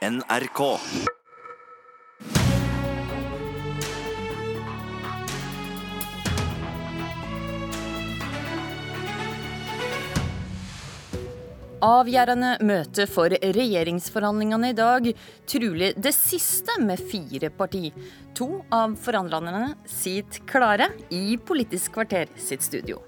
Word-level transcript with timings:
NRK. 0.00 0.60
Avgjørende 11.84 12.54
møte 12.64 13.04
for 13.04 13.28
regjeringsforhandlingene 13.28 14.72
i 14.72 14.78
dag. 14.78 15.10
Trolig 15.44 15.92
det 16.00 16.14
siste 16.16 16.80
med 16.80 17.04
fire 17.12 17.52
parti. 17.52 17.92
To 18.40 18.62
av 18.72 18.96
forhandlerne 19.04 19.74
sitter 19.84 20.48
klare 20.48 20.88
i 21.12 21.36
Politisk 21.36 21.98
kvarter 22.00 22.32
sitt 22.40 22.64
studio. 22.64 23.02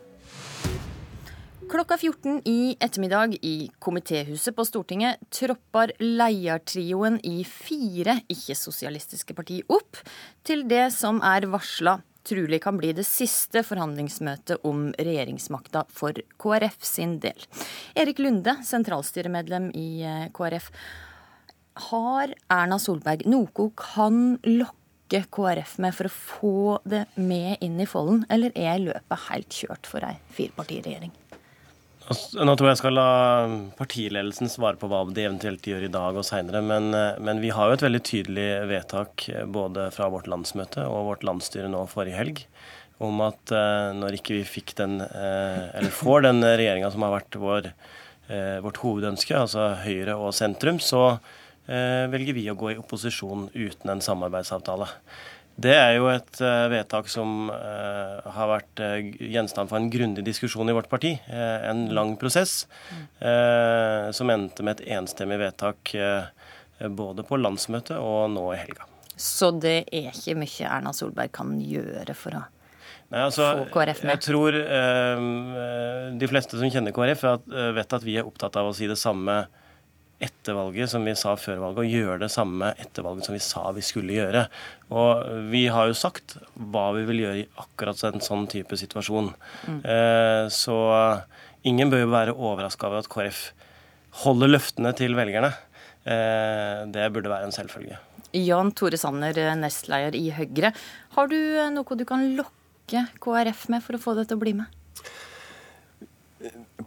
Klokka 1.72 1.96
14 1.96 2.42
i 2.44 2.76
ettermiddag 2.80 3.34
i 3.42 3.70
komitéhuset 3.78 4.52
på 4.56 4.64
Stortinget 4.68 5.22
tropper 5.32 5.94
leiertrioen 6.04 7.14
i 7.24 7.46
fire 7.48 8.18
ikke-sosialistiske 8.28 9.32
parti 9.32 9.62
opp 9.72 9.96
til 10.44 10.66
det 10.68 10.90
som 10.92 11.22
er 11.24 11.46
varsla 11.48 11.94
trolig 12.28 12.58
kan 12.66 12.76
bli 12.76 12.90
det 12.92 13.06
siste 13.08 13.62
forhandlingsmøtet 13.64 14.66
om 14.68 14.90
regjeringsmakta 14.98 15.86
for 15.88 16.20
KrF 16.44 16.76
sin 16.84 17.16
del. 17.24 17.40
Erik 17.96 18.20
Lunde, 18.20 18.58
sentralstyremedlem 18.68 19.70
i 19.72 19.88
eh, 20.04 20.28
KrF. 20.36 20.68
Har 21.88 22.36
Erna 22.52 22.76
Solberg 22.84 23.24
noe 23.32 23.70
kan 23.80 24.36
lokke 24.44 25.24
KrF 25.32 25.78
med 25.80 25.96
for 25.96 26.12
å 26.12 26.14
få 26.20 26.78
det 26.84 27.06
med 27.16 27.64
inn 27.64 27.80
i 27.80 27.88
folden, 27.88 28.26
eller 28.28 28.52
er 28.60 28.76
løpet 28.90 29.28
helt 29.30 29.60
kjørt 29.62 29.88
for 29.88 30.04
ei 30.04 30.18
firepartiregjering? 30.36 31.16
Altså, 32.12 32.42
nå 32.44 32.52
tror 32.56 32.68
jeg 32.68 32.74
jeg 32.74 32.80
skal 32.82 32.96
la 32.98 33.10
partiledelsen 33.78 34.50
svare 34.52 34.76
på 34.80 34.88
hva 34.90 35.00
de 35.08 35.24
eventuelt 35.24 35.64
gjør 35.64 35.86
i 35.86 35.92
dag 35.92 36.18
og 36.18 36.26
seinere, 36.28 36.60
men, 36.64 36.90
eh, 36.96 37.16
men, 37.24 37.40
vi 37.40 37.52
har 37.54 37.70
jo 37.70 37.78
et 37.78 37.84
veldig 37.86 38.02
tydelig 38.04 38.48
vedtak 38.68 39.24
eh, 39.32 39.46
både 39.48 39.86
fra 39.94 40.10
vårt 40.12 40.28
landsmøte 40.28 40.84
og 40.84 41.08
vårt 41.08 41.24
landsstyre 41.24 41.70
nå 41.72 41.86
forrige 41.90 42.18
helg 42.18 42.44
om 43.02 43.18
at 43.24 43.50
uh, 43.50 43.90
når 43.98 44.14
ikke 44.14 44.36
vi 44.36 44.42
fikk 44.46 44.76
den, 44.78 45.00
eller 45.02 45.90
får 45.90 46.20
den 46.22 46.44
regjeringa 46.44 46.86
som 46.92 47.02
har 47.02 47.10
vært 47.16 47.38
vår, 47.40 47.64
vårt 48.62 48.78
hovedønske, 48.78 49.34
altså 49.34 49.72
Høyre 49.82 50.14
og 50.22 50.30
sentrum, 50.36 50.78
så 50.78 51.16
velger 51.66 52.36
vi 52.36 52.44
å 52.52 52.54
gå 52.60 52.70
i 52.70 52.78
opposisjon 52.78 53.48
uten 53.56 53.90
en 53.90 54.04
samarbeidsavtale. 54.06 54.86
Det 55.60 55.72
er 55.76 55.96
jo 55.98 56.06
et 56.08 56.40
uh, 56.40 56.66
vedtak 56.72 57.10
som 57.12 57.50
uh, 57.52 58.22
har 58.34 58.48
vært 58.48 58.80
uh, 58.80 58.96
gjenstand 59.20 59.68
for 59.68 59.78
en 59.78 59.90
grundig 59.92 60.24
diskusjon 60.24 60.68
i 60.70 60.74
vårt 60.74 60.88
parti. 60.88 61.12
en 61.28 61.86
lang 61.94 62.14
prosess 62.16 62.66
som 63.20 64.30
endte 64.30 64.64
med 64.64 64.80
et 64.80 64.96
enstemmig 64.96 65.38
vedtak 65.40 65.92
både 66.96 67.24
på 67.26 67.38
landsmøtet 67.40 67.96
og 67.98 68.30
nå 68.32 68.44
i 68.54 68.58
helga. 68.60 68.86
Så 69.16 69.50
det 69.54 69.76
er 69.92 70.10
ikke 70.10 70.36
mye 70.40 70.68
Erna 70.68 70.92
Solberg 70.96 71.32
kan 71.34 71.54
gjøre 71.60 72.16
for 72.16 72.38
å 72.38 72.42
Nei, 73.12 73.26
altså? 73.26 73.44
Jeg 73.68 74.20
tror 74.24 74.56
de 74.56 76.28
fleste 76.30 76.56
som 76.56 76.70
kjenner 76.72 76.94
KrF, 76.96 77.26
vet 77.76 77.96
at 77.98 78.06
vi 78.06 78.16
er 78.16 78.28
opptatt 78.28 78.56
av 78.56 78.70
å 78.70 78.76
si 78.76 78.88
det 78.88 78.96
samme 78.96 79.42
etter 80.22 80.56
valget 80.56 80.90
som 80.92 81.04
vi 81.06 81.14
sa 81.18 81.34
før 81.38 81.60
valget, 81.62 81.82
og 81.82 81.96
gjøre 81.96 82.20
det 82.22 82.30
samme 82.32 82.70
etter 82.80 83.04
valget 83.06 83.26
som 83.28 83.36
vi 83.36 83.42
sa 83.42 83.64
vi 83.74 83.84
skulle 83.84 84.16
gjøre. 84.16 84.44
Og 84.94 85.48
vi 85.52 85.64
har 85.72 85.90
jo 85.90 85.98
sagt 85.98 86.36
hva 86.54 86.90
vi 86.96 87.04
vil 87.08 87.24
gjøre 87.24 87.42
i 87.42 87.48
akkurat 87.62 88.04
en 88.08 88.22
sånn 88.24 88.46
type 88.52 88.78
situasjon. 88.78 89.32
Mm. 89.66 89.80
Eh, 89.82 90.44
så 90.52 90.78
ingen 91.68 91.92
bør 91.92 92.04
jo 92.04 92.14
være 92.14 92.36
overraska 92.36 92.88
over 92.88 93.02
at 93.02 93.10
KrF 93.12 93.44
holder 94.22 94.54
løftene 94.54 94.94
til 94.98 95.16
velgerne. 95.18 95.52
Eh, 96.04 96.82
det 96.92 97.10
burde 97.14 97.32
være 97.32 97.48
en 97.48 97.54
selvfølge. 97.54 97.98
Jan 98.32 98.72
Tore 98.76 98.98
Sanner, 99.00 99.36
nestleder 99.58 100.16
i 100.16 100.30
Høyre. 100.32 100.72
Har 101.16 101.28
du 101.28 101.38
noe 101.74 101.98
du 101.98 102.06
kan 102.08 102.30
lokke 102.38 103.06
KrF 103.22 103.66
med 103.72 103.84
for 103.84 103.98
å 103.98 104.02
få 104.02 104.16
det 104.18 104.30
til 104.30 104.38
å 104.38 104.44
bli 104.44 104.54
med? 104.62 104.81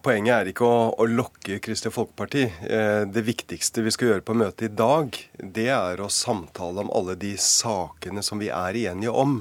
Poenget 0.06 0.36
er 0.36 0.50
ikke 0.52 0.68
å, 0.70 0.82
å 1.02 1.06
lokke 1.10 1.56
Kristelig 1.66 1.96
Folkeparti. 1.96 2.44
Eh, 2.46 3.08
det 3.10 3.24
viktigste 3.26 3.82
vi 3.82 3.90
skal 3.90 4.12
gjøre 4.12 4.26
på 4.28 4.36
møtet 4.38 4.68
i 4.68 4.76
dag, 4.78 5.18
det 5.42 5.66
er 5.74 6.04
å 6.04 6.12
samtale 6.14 6.84
om 6.84 6.92
alle 6.94 7.16
de 7.18 7.32
sakene 7.42 8.22
som 8.22 8.38
vi 8.38 8.52
er 8.54 8.78
enige 8.84 9.10
om. 9.10 9.40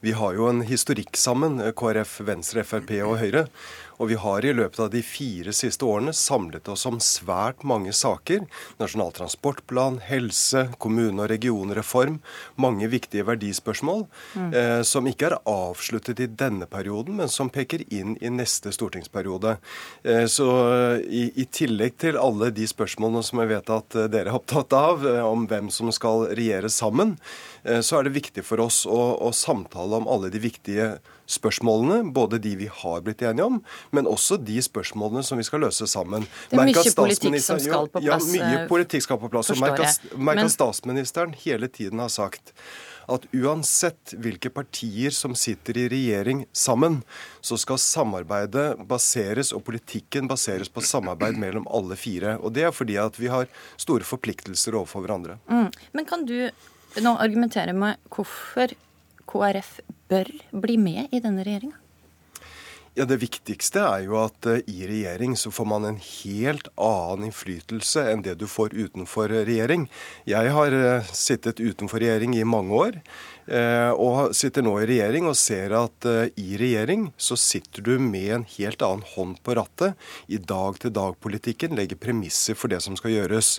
Vi 0.00 0.12
har 0.16 0.32
jo 0.32 0.46
en 0.48 0.62
historikk 0.64 1.16
sammen, 1.20 1.60
KrF, 1.76 2.20
Venstre, 2.24 2.64
Frp 2.64 2.94
og 3.04 3.18
Høyre. 3.20 3.46
Og 4.00 4.08
vi 4.08 4.16
har 4.16 4.44
i 4.48 4.52
løpet 4.56 4.80
av 4.80 4.88
de 4.94 5.02
fire 5.04 5.52
siste 5.52 5.84
årene 5.84 6.14
samlet 6.16 6.68
oss 6.72 6.86
om 6.88 6.96
svært 7.04 7.66
mange 7.68 7.92
saker. 7.92 8.46
Nasjonal 8.80 9.12
transportplan, 9.12 9.98
helse, 10.06 10.70
kommune- 10.80 11.26
og 11.26 11.28
regionreform. 11.28 12.16
Mange 12.56 12.88
viktige 12.88 13.26
verdispørsmål 13.28 14.06
mm. 14.32 14.48
eh, 14.56 14.80
som 14.88 15.08
ikke 15.10 15.28
er 15.28 15.36
avsluttet 15.44 16.22
i 16.24 16.30
denne 16.32 16.64
perioden, 16.70 17.18
men 17.20 17.28
som 17.28 17.52
peker 17.52 17.84
inn 17.92 18.16
i 18.24 18.32
neste 18.32 18.72
stortingsperiode. 18.72 19.58
Eh, 20.00 20.24
så 20.32 20.48
i, 21.04 21.26
i, 21.36 21.44
tillegg 21.52 22.00
til 22.00 22.16
alle 22.16 22.48
de 22.56 22.64
spørsmålene 22.70 23.24
som 23.26 23.44
jeg 23.44 23.52
vet 23.52 23.74
at 23.76 24.00
dere 24.08 24.32
er 24.32 24.40
opptatt 24.40 24.72
av, 24.80 25.04
eh, 25.04 25.20
om 25.20 25.44
hvem 25.50 25.68
som 25.68 25.92
skal 25.92 26.30
regjere 26.32 26.72
sammen, 26.72 27.18
eh, 27.18 27.49
så 27.62 27.98
er 27.98 28.08
det 28.08 28.14
viktig 28.16 28.44
for 28.46 28.62
oss 28.64 28.82
å, 28.88 28.98
å 29.20 29.32
samtale 29.36 30.00
om 30.00 30.08
alle 30.10 30.30
de 30.32 30.40
viktige 30.42 30.94
spørsmålene, 31.30 32.12
både 32.12 32.40
de 32.42 32.56
vi 32.58 32.68
har 32.80 33.00
blitt 33.06 33.22
enige 33.22 33.46
om, 33.46 33.60
men 33.94 34.08
også 34.10 34.38
de 34.42 34.58
spørsmålene 34.64 35.22
som 35.26 35.38
vi 35.38 35.46
skal 35.46 35.62
løse 35.66 35.86
sammen. 35.90 36.26
Det 36.50 36.58
er 36.58 36.70
mye 36.72 36.94
politikk 36.96 37.42
som 37.44 37.60
skal 37.62 37.90
på 37.90 38.02
plass. 38.02 38.30
Ja, 38.34 38.44
mye 38.50 38.62
politikk 38.70 39.06
skal 39.06 39.20
på 39.22 39.30
plass. 39.32 39.52
Og 39.54 39.60
merk 39.62 40.44
at 40.44 40.54
statsministeren 40.54 41.36
hele 41.44 41.70
tiden 41.70 42.02
har 42.02 42.10
sagt 42.12 42.54
at 43.10 43.24
uansett 43.34 44.14
hvilke 44.22 44.52
partier 44.54 45.14
som 45.14 45.34
sitter 45.38 45.78
i 45.82 45.86
regjering 45.90 46.44
sammen, 46.54 47.00
så 47.42 47.58
skal 47.58 47.80
samarbeidet 47.82 48.84
baseres, 48.90 49.50
og 49.56 49.64
politikken 49.66 50.30
baseres 50.30 50.70
på 50.70 50.84
samarbeid 50.84 51.40
mellom 51.40 51.66
alle 51.70 51.98
fire. 51.98 52.36
Og 52.38 52.54
det 52.54 52.68
er 52.68 52.74
fordi 52.74 53.00
at 53.02 53.18
vi 53.18 53.32
har 53.32 53.50
store 53.80 54.06
forpliktelser 54.06 54.78
overfor 54.78 55.06
hverandre. 55.06 55.40
Mm. 55.50 55.70
Men 55.96 56.06
kan 56.06 56.26
du 56.28 56.36
nå 56.98 57.14
argumenterer 57.22 57.70
jeg 57.70 57.78
med 57.78 58.10
hvorfor 58.10 58.74
KrF 59.30 59.76
bør 60.10 60.30
bli 60.64 60.76
med 60.80 61.14
i 61.14 61.22
denne 61.22 61.44
regjeringa? 61.46 61.78
Ja, 62.98 63.04
Det 63.06 63.20
viktigste 63.22 63.84
er 63.86 64.02
jo 64.08 64.16
at 64.18 64.46
uh, 64.50 64.58
i 64.66 64.82
regjering 64.88 65.36
så 65.38 65.52
får 65.54 65.66
man 65.70 65.86
en 65.86 66.00
helt 66.02 66.66
annen 66.74 67.28
innflytelse 67.28 68.02
enn 68.10 68.24
det 68.26 68.34
du 68.40 68.48
får 68.50 68.74
utenfor 68.74 69.30
regjering. 69.30 69.86
Jeg 70.26 70.50
har 70.56 70.74
uh, 70.74 71.12
sittet 71.14 71.62
utenfor 71.62 72.02
regjering 72.02 72.34
i 72.34 72.42
mange 72.42 72.74
år. 72.74 72.98
Eh, 73.50 73.90
og 73.98 74.30
sitter 74.36 74.62
nå 74.62 74.76
i 74.78 74.86
regjering 74.86 75.26
og 75.26 75.34
ser 75.38 75.72
at 75.74 76.06
eh, 76.06 76.28
i 76.38 76.54
regjering 76.60 77.08
så 77.18 77.34
sitter 77.34 77.82
du 77.82 77.96
med 77.98 78.28
en 78.36 78.44
helt 78.52 78.82
annen 78.86 79.02
hånd 79.16 79.40
på 79.42 79.56
rattet 79.58 79.98
i 80.30 80.38
dag-til-dag-politikken, 80.38 81.74
legger 81.74 81.98
premisser 81.98 82.54
for 82.54 82.70
det 82.70 82.78
som 82.84 82.94
skal 82.98 83.16
gjøres. 83.16 83.56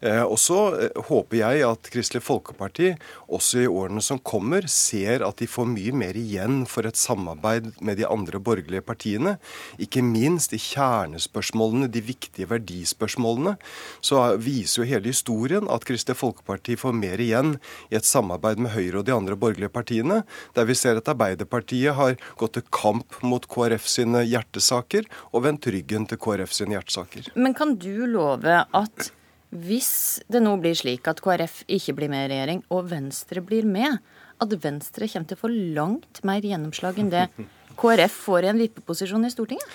Eh, 0.00 0.22
og 0.24 0.38
så 0.40 0.88
håper 1.10 1.42
jeg 1.42 1.64
at 1.68 1.90
Kristelig 1.92 2.24
Folkeparti 2.24 2.94
også 3.28 3.66
i 3.66 3.68
årene 3.68 4.00
som 4.04 4.22
kommer, 4.24 4.64
ser 4.70 5.26
at 5.26 5.42
de 5.42 5.50
får 5.50 5.68
mye 5.74 5.92
mer 5.92 6.16
igjen 6.16 6.62
for 6.70 6.88
et 6.88 6.96
samarbeid 6.96 7.68
med 7.84 8.00
de 8.00 8.08
andre 8.08 8.40
borgerlige 8.40 8.84
partiene. 8.86 9.36
Ikke 9.76 10.00
minst 10.04 10.56
i 10.56 10.62
kjernespørsmålene, 10.62 11.90
de 11.92 12.00
viktige 12.04 12.48
verdispørsmålene. 12.48 13.58
Så 14.00 14.24
viser 14.40 14.82
jo 14.82 14.88
hele 14.94 15.12
historien 15.12 15.68
at 15.68 15.84
Kristelig 15.84 16.16
Folkeparti 16.22 16.78
får 16.80 16.96
mer 16.96 17.20
igjen 17.20 17.58
i 17.90 18.00
et 18.00 18.08
samarbeid 18.08 18.62
med 18.62 18.72
Høyre 18.72 19.02
og 19.02 19.08
de 19.08 19.16
andre 19.16 19.33
andre 19.34 19.40
borgerlige 19.40 19.72
partiene, 19.72 20.22
der 20.54 20.64
vi 20.64 20.74
ser 20.74 20.96
at 20.98 21.08
Arbeiderpartiet 21.08 21.94
har 21.94 22.16
gått 22.38 22.54
til 22.54 22.64
kamp 22.70 23.22
mot 23.22 23.46
KrF 23.46 23.86
sine 23.86 24.24
hjertesaker 24.24 25.06
og 25.32 25.44
vendt 25.44 25.66
ryggen 25.66 26.06
til 26.06 26.18
KrF 26.18 26.52
sine 26.52 26.76
hjertesaker. 26.76 27.32
Men 27.34 27.54
kan 27.54 27.76
du 27.76 28.06
love 28.06 28.64
at 28.72 29.10
hvis 29.54 30.20
det 30.28 30.42
nå 30.42 30.56
blir 30.58 30.74
slik 30.74 31.06
at 31.06 31.20
KrF 31.22 31.64
ikke 31.68 31.94
blir 31.94 32.10
med 32.10 32.26
i 32.26 32.30
regjering, 32.32 32.64
og 32.70 32.90
Venstre 32.90 33.40
blir 33.40 33.64
med, 33.64 34.00
at 34.42 34.50
Venstre 34.64 35.06
kommer 35.06 35.28
til 35.28 35.38
å 35.38 35.42
få 35.44 35.50
langt 35.52 36.24
mer 36.26 36.42
gjennomslag 36.42 36.98
enn 36.98 37.12
det 37.12 37.28
KrF 37.76 38.12
får 38.12 38.42
en 38.50 38.58
vippeposisjon 38.58 39.24
i 39.24 39.30
Stortinget? 39.30 39.66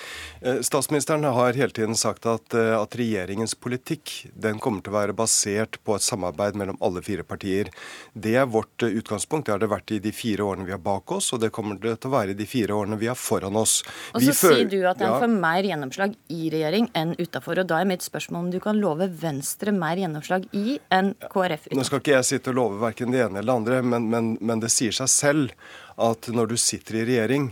Eh, 0.42 0.62
statsministeren 0.62 1.24
har 1.24 1.54
hele 1.54 1.70
tiden 1.76 1.96
sagt 1.96 2.26
at, 2.26 2.54
eh, 2.54 2.82
at, 2.82 2.96
regjeringens 2.96 3.56
politikk 3.56 4.28
den 4.34 4.60
kommer 4.60 4.84
til 4.84 4.94
å 4.94 4.98
være 4.98 5.16
basert 5.18 5.80
på 5.84 5.96
et 5.96 6.06
samarbeid 6.06 6.56
mellom 6.60 6.80
alle 6.82 7.04
fire 7.06 7.24
partier. 7.28 7.70
Det 8.14 8.36
er 8.36 8.48
vårt 8.50 8.84
eh, 8.84 8.96
utgangspunkt. 9.00 9.48
Det 9.48 9.56
har 9.56 9.64
det 9.64 9.72
vært 9.72 9.92
i 9.96 10.00
de 10.04 10.14
fire 10.16 10.48
årene 10.48 10.68
vi 10.68 10.76
har 10.76 10.84
bak 10.84 11.12
oss, 11.12 11.32
og 11.34 11.44
det 11.44 11.52
kommer 11.56 11.80
det 11.80 11.98
til 12.00 12.12
å 12.12 12.16
være 12.16 12.36
i 12.36 12.40
de 12.40 12.48
fire 12.50 12.76
årene 12.78 13.00
vi 13.00 13.12
har 13.12 13.20
foran 13.20 13.60
oss. 13.60 13.82
Og 14.14 14.24
så 14.24 14.36
sier 14.38 14.70
du 14.70 14.80
at 14.88 15.02
en 15.02 15.14
ja. 15.14 15.20
får 15.22 15.36
mer 15.36 15.68
gjennomslag 15.68 16.16
i 16.28 16.50
regjering 16.54 16.90
enn 16.98 17.16
utafor. 17.20 17.64
Og 17.64 17.70
da 17.70 17.82
er 17.82 17.90
mitt 17.90 18.06
spørsmål 18.06 18.48
om 18.48 18.52
du 18.54 18.60
kan 18.64 18.80
love 18.80 19.10
Venstre 19.20 19.74
mer 19.76 20.00
gjennomslag 20.00 20.48
i 20.56 20.80
enn 20.94 21.14
KrF 21.28 21.68
utenfor? 21.68 21.80
Nå 21.80 21.88
skal 21.88 22.04
ikke 22.04 22.16
jeg 22.18 22.30
sitte 22.34 22.54
og 22.54 22.60
love 22.62 22.82
verken 22.82 23.14
det 23.14 23.26
ene 23.26 23.42
eller 23.42 23.50
det 23.50 23.60
andre, 23.60 23.82
men, 23.96 24.10
men, 24.12 24.36
men 24.42 24.64
det 24.64 24.72
sier 24.74 24.96
seg 24.96 25.12
selv 25.12 25.56
at 26.00 26.30
når 26.32 26.54
du 26.54 26.60
sitter 26.60 27.02
i 27.02 27.08
regjering 27.10 27.52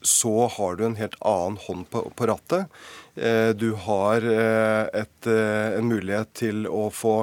så 0.00 0.46
har 0.46 0.78
du 0.78 0.86
en 0.86 0.98
helt 0.98 1.16
annen 1.20 1.58
hånd 1.66 1.90
på, 1.90 2.04
på 2.14 2.26
rattet. 2.30 2.66
Eh, 3.18 3.50
du 3.50 3.72
har 3.74 4.22
eh, 4.22 4.86
et, 5.00 5.26
eh, 5.26 5.78
en 5.78 5.88
mulighet 5.90 6.30
til 6.38 6.68
å 6.70 6.86
få 6.94 7.14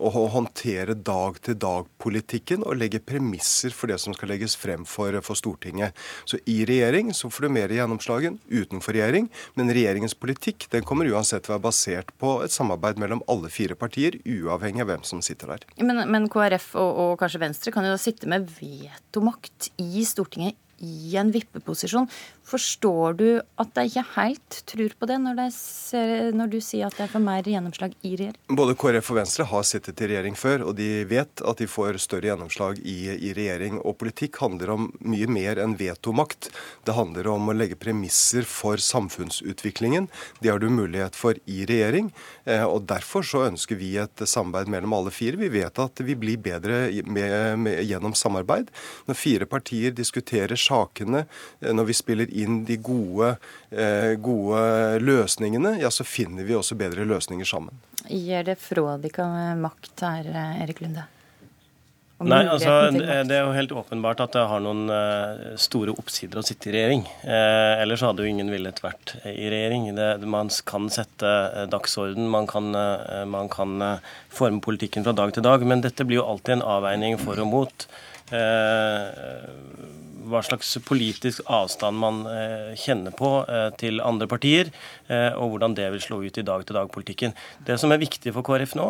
å 0.00 0.22
håndtere 0.32 0.94
dag-til-dag-politikken 0.96 2.62
og 2.64 2.78
legge 2.80 3.02
premisser 3.04 3.74
for 3.76 3.90
det 3.90 3.98
som 4.00 4.14
skal 4.16 4.30
legges 4.32 4.54
frem 4.56 4.86
for, 4.88 5.18
for 5.24 5.36
Stortinget. 5.36 5.96
Så 6.24 6.40
i 6.48 6.62
regjering 6.68 7.12
så 7.16 7.28
får 7.28 7.46
du 7.46 7.54
mer 7.58 7.74
gjennomslag 7.74 8.30
enn 8.30 8.38
utenfor 8.48 8.96
regjering, 8.96 9.28
men 9.60 9.74
regjeringens 9.76 10.16
politikk 10.16 10.70
den 10.72 10.86
kommer 10.88 11.10
uansett 11.10 11.44
til 11.44 11.52
å 11.52 11.58
være 11.58 11.66
basert 11.66 12.14
på 12.22 12.38
et 12.46 12.54
samarbeid 12.54 13.02
mellom 13.02 13.20
alle 13.28 13.52
fire 13.52 13.76
partier, 13.76 14.16
uavhengig 14.24 14.86
av 14.86 14.92
hvem 14.94 15.04
som 15.10 15.20
sitter 15.24 15.52
der. 15.52 15.68
Men, 15.84 16.06
men 16.08 16.30
KrF 16.32 16.72
og, 16.80 17.04
og 17.04 17.14
kanskje 17.20 17.44
Venstre 17.44 17.74
kan 17.74 17.84
jo 17.84 18.00
sitte 18.00 18.30
med 18.30 18.48
vetomakt 18.56 19.72
i 19.84 20.06
Stortinget 20.08 20.56
i 20.80 21.16
en 21.16 21.30
vippeposisjon. 21.32 22.08
Forstår 22.50 23.14
du 23.18 23.26
at 23.60 23.74
de 23.76 23.84
ikke 23.86 24.04
helt 24.16 24.56
tror 24.66 24.94
på 24.98 25.06
det, 25.06 25.18
når, 25.22 25.42
ser, 25.54 26.30
når, 26.34 26.50
du 26.50 26.58
sier 26.64 26.88
at 26.88 26.96
det 26.98 27.04
er 27.04 27.12
for 27.12 27.22
mer 27.22 27.46
gjennomslag 27.46 27.94
i 28.02 28.14
regjering? 28.16 28.40
Både 28.58 28.74
KrF 28.78 29.12
og 29.12 29.20
Venstre 29.20 29.46
har 29.50 29.66
sittet 29.68 30.00
i 30.02 30.08
regjering 30.10 30.38
før, 30.38 30.64
og 30.70 30.74
de 30.80 30.88
vet 31.10 31.44
at 31.46 31.60
de 31.62 31.68
får 31.70 32.00
større 32.02 32.30
gjennomslag 32.30 32.80
i, 32.82 32.96
i 33.12 33.34
regjering. 33.36 33.78
Og 33.84 33.98
politikk 34.00 34.40
handler 34.42 34.74
om 34.74 34.88
mye 35.04 35.28
mer 35.30 35.60
enn 35.62 35.76
vetomakt. 35.78 36.50
Det 36.88 36.96
handler 36.96 37.30
om 37.30 37.52
å 37.52 37.56
legge 37.56 37.78
premisser 37.78 38.48
for 38.48 38.80
samfunnsutviklingen. 38.82 40.08
Det 40.40 40.50
har 40.50 40.62
du 40.62 40.70
mulighet 40.72 41.18
for 41.18 41.38
i 41.46 41.62
regjering. 41.68 42.10
Eh, 42.44 42.64
og 42.64 42.88
Derfor 42.90 43.22
så 43.26 43.44
ønsker 43.46 43.78
vi 43.78 43.92
et 44.00 44.24
samarbeid 44.26 44.72
mellom 44.72 44.96
alle 44.96 45.14
fire. 45.14 45.38
Vi 45.38 45.52
vet 45.52 45.78
at 45.78 46.02
vi 46.02 46.16
blir 46.18 46.40
bedre 46.42 46.82
med, 47.06 47.60
med, 47.62 47.84
gjennom 47.86 48.16
samarbeid. 48.18 48.72
Når 49.06 49.18
fire 49.18 49.46
partier 49.50 49.94
diskuterer 49.94 50.58
sakene, 50.70 51.26
eh, 51.60 51.72
når 51.74 51.90
vi 51.90 51.98
spiller 51.98 52.34
inn 52.42 52.64
de 52.68 52.78
gode, 52.82 53.36
eh, 53.70 54.16
gode 54.16 54.98
løsningene, 55.02 55.78
ja, 55.82 55.90
så 55.90 56.06
finner 56.06 56.46
vi 56.46 56.58
også 56.58 56.78
bedre 56.78 57.06
løsninger 57.08 57.48
sammen. 57.48 57.74
Gir 58.08 58.44
det 58.46 58.58
fra 58.58 58.98
dere 58.98 59.56
makt 59.60 60.06
her, 60.06 60.28
Erik 60.64 60.80
Lunde? 60.84 61.06
Nei, 62.20 62.42
altså 62.52 62.90
Det 62.92 63.32
er 63.32 63.46
jo 63.46 63.52
helt 63.56 63.70
åpenbart 63.72 64.18
at 64.20 64.34
det 64.34 64.42
har 64.44 64.60
noen 64.60 64.90
store 65.56 65.94
oppsider 65.96 66.36
å 66.36 66.44
sitte 66.44 66.68
i 66.68 66.74
regjering. 66.74 67.06
Eh, 67.24 67.80
ellers 67.80 68.04
hadde 68.04 68.26
jo 68.26 68.28
ingen 68.28 68.52
villet 68.52 68.76
vært 68.84 69.14
i 69.24 69.48
regjering. 69.48 69.86
Det, 69.96 70.10
man 70.28 70.52
kan 70.68 70.90
sette 70.92 71.30
dagsorden, 71.72 72.28
man 72.28 72.44
kan, 72.50 72.76
man 73.24 73.48
kan 73.48 73.72
forme 74.28 74.60
politikken 74.60 75.06
fra 75.06 75.16
dag 75.16 75.32
til 75.32 75.46
dag. 75.48 75.64
Men 75.64 75.80
dette 75.80 76.04
blir 76.04 76.20
jo 76.20 76.28
alltid 76.28 76.58
en 76.58 76.66
avveining 76.76 77.16
for 77.24 77.40
og 77.40 77.48
mot 77.54 77.88
hva 80.30 80.42
slags 80.44 80.72
politisk 80.86 81.42
avstand 81.50 81.98
man 82.00 82.22
eh, 82.30 82.72
kjenner 82.78 83.14
på 83.16 83.30
eh, 83.44 83.68
til 83.80 84.02
andre 84.04 84.28
partier, 84.30 84.70
eh, 85.08 85.30
og 85.34 85.54
hvordan 85.54 85.76
det 85.78 85.88
vil 85.94 86.04
slå 86.04 86.20
ut 86.24 86.40
i 86.40 86.46
dag-til-dag-politikken. 86.46 87.34
Det 87.66 87.78
som 87.80 87.92
er 87.92 88.02
viktig 88.02 88.34
for 88.36 88.46
KrF 88.46 88.76
nå, 88.78 88.86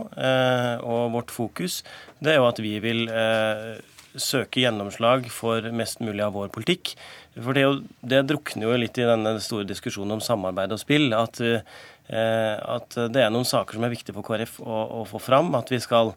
og 0.86 1.14
vårt 1.14 1.32
fokus, 1.34 1.80
det 2.20 2.34
er 2.34 2.40
jo 2.40 2.48
at 2.48 2.60
vi 2.62 2.74
vil 2.82 3.06
søke 4.10 4.62
gjennomslag 4.62 5.28
for 5.32 5.64
mest 5.76 6.02
mulig 6.02 6.22
av 6.24 6.34
vår 6.34 6.50
politikk. 6.54 6.92
For 7.36 7.56
det, 7.56 7.64
det 8.02 8.24
drukner 8.28 8.66
jo 8.66 8.78
litt 8.80 8.98
i 8.98 9.06
denne 9.06 9.36
store 9.42 9.68
diskusjonen 9.68 10.16
om 10.18 10.24
samarbeid 10.24 10.74
og 10.74 10.82
spill. 10.82 11.14
At, 11.16 11.40
at 12.10 12.98
det 13.14 13.22
er 13.22 13.32
noen 13.32 13.48
saker 13.48 13.78
som 13.78 13.86
er 13.86 13.94
viktige 13.94 14.16
for 14.16 14.26
KrF 14.26 14.58
å, 14.64 14.80
å 15.00 15.04
få 15.08 15.22
fram. 15.22 15.54
At 15.58 15.70
vi 15.72 15.80
skal 15.82 16.12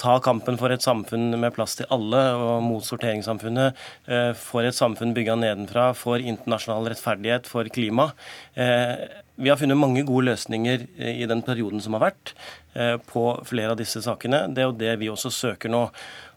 ta 0.00 0.16
kampen 0.22 0.56
for 0.58 0.72
et 0.74 0.84
samfunn 0.84 1.34
med 1.38 1.54
plass 1.54 1.76
til 1.78 1.88
alle 1.94 2.20
og 2.34 2.62
mot 2.64 2.84
sorteringssamfunnet, 2.84 3.78
eh, 4.08 4.32
for 4.38 4.66
et 4.66 4.76
samfunn 4.76 5.14
bygga 5.14 5.36
nedenfra, 5.38 5.92
for 5.94 6.18
internasjonal 6.18 6.90
rettferdighet, 6.90 7.46
for 7.46 7.64
klima. 7.64 8.12
Eh, 8.56 9.06
vi 9.36 9.50
har 9.50 9.58
funnet 9.58 9.78
mange 9.78 10.04
gode 10.06 10.30
løsninger 10.30 10.86
eh, 10.98 11.22
i 11.22 11.26
den 11.26 11.42
perioden 11.42 11.80
som 11.80 11.94
har 11.94 12.10
vært, 12.10 12.34
på 13.06 13.20
flere 13.46 13.70
av 13.70 13.78
disse 13.78 14.00
sakene. 14.02 14.48
Det 14.50 14.58
er 14.58 14.66
jo 14.66 14.74
det 14.74 14.94
vi 14.98 15.06
også 15.06 15.30
søker 15.30 15.70
nå. 15.70 15.84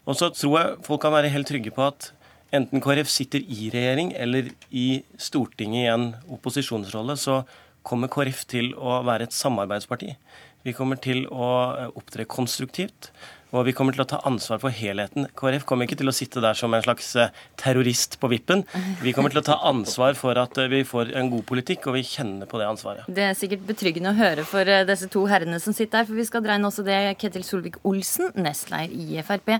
Og 0.06 0.14
så 0.14 0.28
tror 0.30 0.52
jeg 0.54 0.76
folk 0.86 1.00
kan 1.02 1.10
være 1.10 1.32
helt 1.34 1.48
trygge 1.50 1.72
på 1.74 1.82
at 1.82 2.12
enten 2.54 2.78
KrF 2.78 3.10
sitter 3.10 3.42
i 3.42 3.72
regjering 3.74 4.12
eller 4.14 4.52
i 4.70 5.02
Stortinget 5.18 5.82
i 5.82 5.90
en 5.90 6.06
opposisjonsrolle, 6.30 7.16
så 7.18 7.40
kommer 7.82 8.06
KrF 8.06 8.44
til 8.46 8.70
å 8.78 9.00
være 9.02 9.26
et 9.26 9.34
samarbeidsparti. 9.34 10.14
Vi 10.62 10.74
kommer 10.76 10.98
til 11.02 11.24
å 11.26 11.50
opptre 11.96 12.26
konstruktivt. 12.28 13.10
Og 13.56 13.64
vi 13.64 13.72
kommer 13.72 13.96
til 13.96 14.02
å 14.04 14.08
ta 14.08 14.18
ansvar 14.28 14.60
for 14.60 14.74
helheten. 14.74 15.28
KrF 15.38 15.64
kommer 15.68 15.88
ikke 15.88 15.96
til 16.00 16.10
å 16.10 16.14
sitte 16.14 16.42
der 16.44 16.56
som 16.58 16.74
en 16.76 16.84
slags 16.84 17.08
eh, 17.16 17.32
terrorist 17.60 18.18
på 18.20 18.28
vippen. 18.28 18.64
Vi 19.00 19.14
kommer 19.16 19.32
til 19.32 19.40
å 19.40 19.46
ta 19.46 19.56
ansvar 19.70 20.18
for 20.18 20.36
at 20.40 20.60
eh, 20.60 20.68
vi 20.68 20.82
får 20.88 21.14
en 21.16 21.30
god 21.32 21.46
politikk, 21.48 21.88
og 21.88 21.96
vi 21.96 22.04
kjenner 22.04 22.50
på 22.50 22.60
det 22.60 22.68
ansvaret. 22.68 23.08
Det 23.08 23.24
er 23.24 23.38
sikkert 23.38 23.64
betryggende 23.70 24.12
å 24.12 24.18
høre 24.18 24.44
for 24.48 24.68
eh, 24.68 24.84
disse 24.88 25.08
to 25.12 25.24
herrene 25.30 25.60
som 25.64 25.76
sitter 25.76 26.02
her, 26.02 26.08
for 26.10 26.20
vi 26.20 26.28
skal 26.28 26.44
dreie 26.44 26.60
inn 26.60 26.68
også 26.68 26.84
det 26.84 26.98
Ketil 27.22 27.46
Solvik-Olsen, 27.48 28.34
nestleder 28.36 28.92
i 28.92 29.22
Frp. 29.24 29.54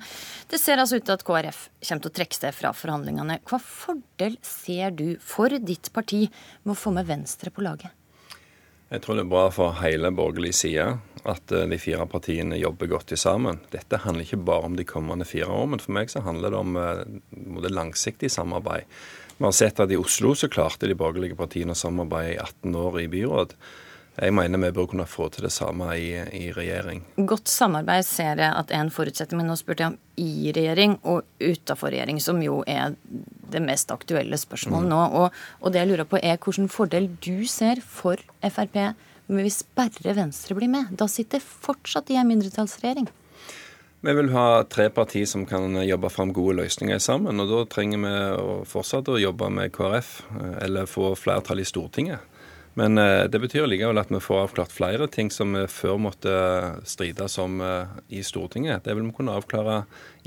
Det 0.53 0.61
ser 0.61 0.83
altså 0.83 1.01
ut 1.01 1.09
til 1.09 1.17
at 1.17 1.25
KrF 1.25 1.65
kommer 1.89 2.05
til 2.05 2.13
å 2.13 2.17
trekke 2.21 2.43
seg 2.43 2.57
fra 2.59 2.75
forhandlingene. 2.77 3.41
Hva 3.49 3.63
fordel 3.63 4.37
ser 4.45 4.93
du 4.99 5.07
for 5.25 5.57
ditt 5.65 5.89
parti 5.97 6.27
med 6.65 6.77
å 6.77 6.79
få 6.79 6.93
med 6.93 7.09
Venstre 7.09 7.55
på 7.55 7.65
laget? 7.65 7.95
Jeg 8.89 9.03
tror 9.05 9.19
det 9.19 9.27
er 9.27 9.33
bra 9.33 9.49
for 9.53 9.77
hele 9.83 10.09
borgerlig 10.17 10.55
side 10.57 10.85
at 11.29 11.53
eh, 11.53 11.67
de 11.69 11.79
fire 11.81 12.07
partiene 12.09 12.57
jobber 12.57 12.89
godt 12.95 13.13
sammen. 13.21 13.61
Dette 13.73 14.01
handler 14.01 14.25
ikke 14.25 14.41
bare 14.49 14.71
om 14.71 14.79
de 14.79 14.87
kommende 14.89 15.27
fire 15.29 15.51
år, 15.53 15.67
men 15.75 15.83
for 15.83 15.93
meg 15.99 16.13
så 16.13 16.23
handler 16.25 16.55
det 16.55 16.61
om 16.63 16.79
det 16.79 17.69
eh, 17.69 17.75
langsiktig 17.75 18.31
samarbeid. 18.33 18.89
Vi 19.39 19.45
har 19.45 19.55
sett 19.55 19.83
at 19.85 19.93
i 19.93 19.99
Oslo 20.01 20.33
så 20.35 20.49
klarte 20.51 20.89
de 20.89 20.97
borgerlige 20.99 21.37
partiene 21.39 21.77
å 21.77 21.79
samarbeide 21.79 22.39
i 22.39 22.41
18 22.41 22.81
år 22.81 22.97
i 23.05 23.11
byråd. 23.13 23.53
Jeg 24.19 24.35
mener 24.35 24.59
vi 24.59 24.71
bør 24.75 24.89
kunne 24.91 25.07
få 25.07 25.29
til 25.31 25.47
det 25.47 25.53
samme 25.55 25.93
i, 25.95 26.09
i, 26.35 26.49
regjering. 26.55 27.05
Godt 27.29 27.51
samarbeid 27.51 28.07
ser 28.07 28.41
jeg 28.43 28.51
at 28.51 28.73
en 28.75 28.91
forutsetning, 28.91 29.43
men 29.43 29.53
nå 29.53 29.55
spurte 29.59 29.85
jeg 29.85 29.93
om 29.93 29.99
i 30.19 30.51
regjering 30.55 30.97
og 31.07 31.23
utafor 31.39 31.95
regjering, 31.95 32.19
som 32.23 32.41
jo 32.43 32.65
er 32.67 32.97
det 33.53 33.63
mest 33.63 33.93
aktuelle 33.95 34.39
spørsmålet 34.41 34.89
mm. 34.89 34.95
nå. 34.95 35.03
Og, 35.21 35.39
og, 35.63 35.71
det 35.73 35.85
jeg 35.85 35.91
lurer 35.93 36.09
på 36.11 36.19
er 36.19 36.41
hvilken 36.43 36.67
fordel 36.73 37.07
du 37.23 37.47
ser 37.47 37.83
for 37.85 38.19
Frp 38.43 38.81
hvis 39.29 39.61
bare 39.77 40.17
Venstre 40.17 40.57
blir 40.57 40.71
med. 40.73 40.91
Da 40.97 41.07
sitter 41.11 41.43
fortsatt 41.45 42.11
i 42.11 42.17
en 42.17 42.31
mindretallsregjering. 42.31 43.11
Vi 44.01 44.15
vil 44.15 44.31
ha 44.31 44.63
tre 44.71 44.87
partier 44.95 45.27
som 45.27 45.45
kan 45.47 45.75
jobbe 45.83 46.11
fram 46.11 46.33
gode 46.33 46.57
løsninger 46.61 46.99
sammen. 47.03 47.41
og 47.43 47.51
Da 47.51 47.65
trenger 47.75 48.03
vi 48.03 48.13
å 48.39 48.59
fortsette 48.67 49.15
å 49.15 49.21
jobbe 49.21 49.51
med 49.51 49.73
KrF, 49.75 50.23
eh, 50.39 50.65
eller 50.65 50.87
få 50.87 51.15
flertall 51.19 51.61
i 51.61 51.67
Stortinget. 51.67 52.38
Men 52.79 52.99
eh, 52.99 53.25
det 53.25 53.41
betyr 53.43 53.67
likevel 53.67 53.99
at 53.99 54.11
vi 54.13 54.21
får 54.23 54.45
avklart 54.45 54.71
flere 54.71 55.09
ting 55.11 55.33
som 55.35 55.51
vi 55.57 55.65
før 55.73 55.97
måtte 55.99 56.31
strides 56.87 57.35
om 57.43 57.59
eh, 57.65 57.97
i 58.15 58.21
Stortinget. 58.23 58.85
Det 58.85 58.95
vil 58.95 59.09
vi 59.09 59.15
kunne 59.17 59.35
avklare 59.35 59.81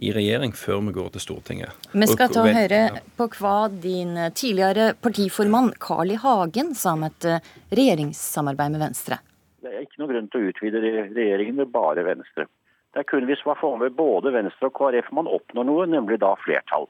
i 0.03 0.11
regjering 0.11 0.51
før 0.59 0.81
vi 0.89 0.91
går 0.97 1.13
til 1.13 1.23
Stortinget. 1.23 1.85
Vi 1.95 2.07
skal 2.11 2.33
ta 2.33 2.41
og 2.43 2.57
høre 2.57 2.81
på 3.15 3.27
hva 3.37 3.55
din 3.71 4.17
tidligere 4.35 4.89
partiformann 4.99 5.71
Carl 5.79 6.11
I. 6.11 6.17
Hagen 6.19 6.73
sa 6.75 6.97
om 6.97 7.05
et 7.07 7.27
eh, 7.29 7.45
regjeringssamarbeid 7.71 8.73
med 8.73 8.83
Venstre. 8.83 9.21
Det 9.63 9.71
er 9.71 9.85
ikke 9.85 10.01
noen 10.01 10.11
grunn 10.11 10.27
til 10.33 10.41
å 10.41 10.51
utvide 10.51 10.81
regjeringen 10.81 11.61
med 11.61 11.71
bare 11.71 12.03
Venstre. 12.03 12.49
Det 12.91 12.99
er 12.99 13.07
kun 13.07 13.29
hvis 13.29 13.45
man 13.47 13.59
får 13.61 13.77
med 13.85 13.95
både 13.95 14.33
Venstre 14.35 14.67
og 14.67 14.75
KrF 14.75 15.07
man 15.15 15.29
oppnår 15.31 15.69
noe, 15.69 15.85
nemlig 15.87 16.19
da 16.19 16.33
flertall. 16.43 16.89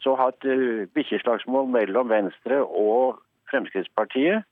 Så 0.00 0.14
å 0.14 0.18
ha 0.22 0.30
et 0.32 0.48
bikkjeslagsmål 0.96 1.68
mellom 1.76 2.08
Venstre 2.08 2.62
og 2.64 3.20
Fremskrittspartiet 3.52 4.48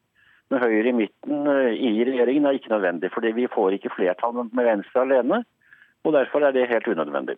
med 0.50 0.62
Høyre 0.62 0.90
i 0.90 0.96
midten 0.96 1.48
eh, 1.50 1.72
i 1.78 2.04
regjeringen 2.06 2.48
er 2.48 2.58
ikke 2.58 2.74
nødvendig. 2.74 3.10
fordi 3.14 3.32
vi 3.36 3.48
får 3.54 3.78
ikke 3.78 3.94
flertall 3.96 4.36
med 4.42 4.66
Venstre 4.66 5.06
alene. 5.06 5.44
og 6.04 6.14
Derfor 6.16 6.46
er 6.46 6.52
det 6.56 6.68
helt 6.68 6.88
unødvendig. 6.88 7.36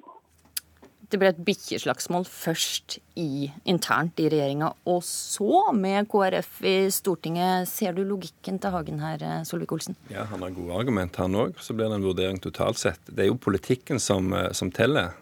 Det 1.13 1.19
ble 1.21 1.29
et 1.29 1.41
bikkjeslagsmål 1.45 2.25
først 2.25 2.95
i, 3.21 3.51
internt 3.69 4.21
i 4.23 4.31
regjeringa, 4.33 4.71
og 4.89 5.03
så 5.05 5.67
med 5.77 6.09
KrF 6.09 6.63
i 6.65 6.77
Stortinget. 6.95 7.69
Ser 7.69 7.93
du 7.93 8.01
logikken 8.09 8.57
til 8.63 8.73
Hagen 8.73 9.03
her, 9.05 9.21
eh, 9.21 9.43
Solvik-Olsen? 9.45 9.99
Ja, 10.09 10.25
han 10.31 10.41
har 10.41 10.57
gode 10.57 10.79
argument, 10.79 11.17
han 11.21 11.37
òg. 11.37 11.61
Så 11.61 11.77
blir 11.77 11.93
det 11.93 12.01
en 12.01 12.09
vurdering 12.09 12.41
totalt 12.41 12.81
sett. 12.81 13.01
Det 13.11 13.27
er 13.27 13.29
jo 13.29 13.37
politikken 13.37 14.01
som, 14.01 14.33
eh, 14.33 14.53
som 14.53 14.71
teller. 14.71 15.13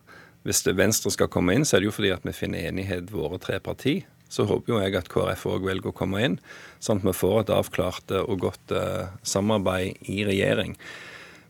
Hvis 0.45 0.63
Venstre 0.65 1.11
skal 1.11 1.29
komme 1.29 1.55
inn, 1.55 1.67
så 1.67 1.77
er 1.77 1.81
det 1.81 1.91
jo 1.91 1.99
fordi 1.99 2.15
at 2.15 2.23
vi 2.25 2.33
finner 2.33 2.71
enighet 2.71 3.11
våre 3.11 3.39
tre 3.39 3.59
partier 3.59 4.07
så 4.31 4.47
håper 4.49 4.75
jo 4.75 4.81
jeg 4.81 4.97
at 4.99 5.11
KrF 5.11 5.47
òg 5.51 5.67
velger 5.67 5.91
å 5.91 5.97
komme 5.97 6.23
inn, 6.25 6.41
sånn 6.79 7.03
at 7.03 7.09
vi 7.11 7.17
får 7.19 7.41
et 7.43 7.55
avklart 7.59 8.15
og 8.23 8.37
godt 8.47 8.75
eh, 8.77 9.11
samarbeid 9.27 10.11
i 10.11 10.23
regjering. 10.29 10.77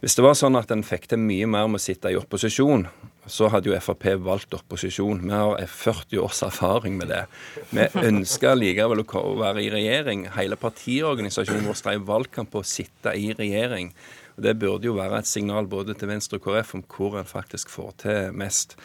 Hvis 0.01 0.17
det 0.17 0.25
var 0.25 0.37
sånn 0.39 0.57
at 0.57 0.71
en 0.73 0.81
fikk 0.87 1.11
til 1.11 1.21
mye 1.21 1.45
mer 1.45 1.67
med 1.69 1.77
å 1.77 1.85
sitte 1.85 2.09
i 2.09 2.17
opposisjon, 2.17 2.87
så 3.29 3.51
hadde 3.53 3.69
jo 3.69 3.77
Frp 3.85 4.07
valgt 4.25 4.57
opposisjon. 4.57 5.21
Vi 5.27 5.35
har 5.35 5.61
40 5.69 6.23
års 6.23 6.41
erfaring 6.47 6.97
med 6.97 7.13
det. 7.13 7.27
Vi 7.69 7.85
ønsker 8.09 8.57
likevel 8.57 9.05
å 9.05 9.25
være 9.43 9.61
i 9.67 9.69
regjering. 9.73 10.25
Hele 10.39 10.57
partiorganisasjonen 10.57 11.69
vår 11.69 11.83
drev 11.85 12.09
valgkamp 12.09 12.51
på 12.55 12.65
å 12.65 12.67
sitte 12.67 13.13
i 13.13 13.35
regjering. 13.37 13.93
Og 14.39 14.47
Det 14.47 14.57
burde 14.57 14.89
jo 14.89 14.97
være 14.97 15.21
et 15.21 15.29
signal 15.29 15.69
både 15.69 15.93
til 15.95 16.09
Venstre 16.09 16.41
og 16.41 16.49
KrF 16.49 16.75
om 16.79 16.87
hvor 16.89 17.21
en 17.21 17.29
faktisk 17.29 17.69
får 17.69 17.93
til 18.07 18.33
mest. 18.41 18.79